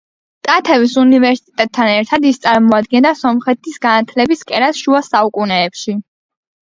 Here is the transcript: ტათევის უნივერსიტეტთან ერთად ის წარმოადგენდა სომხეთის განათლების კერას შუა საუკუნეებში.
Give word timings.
ტათევის 0.47 0.93
უნივერსიტეტთან 1.01 1.91
ერთად 1.97 2.25
ის 2.31 2.41
წარმოადგენდა 2.45 3.11
სომხეთის 3.21 3.79
განათლების 3.87 4.43
კერას 4.53 4.81
შუა 4.85 5.03
საუკუნეებში. 5.13 5.97